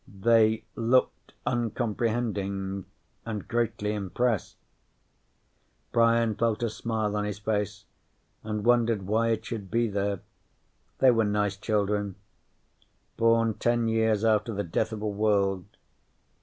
[0.19, 2.85] They looked uncomprehending
[3.23, 4.57] and greatly impressed.
[5.91, 7.85] Brian felt a smile on his face
[8.43, 10.21] and wondered why it should be there.
[10.97, 12.15] They were nice children.
[13.15, 15.65] Born ten years after the death of a world.